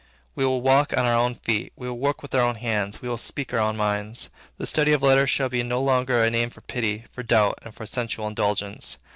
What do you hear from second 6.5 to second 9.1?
pity, for doubt, and for sensual indulgence.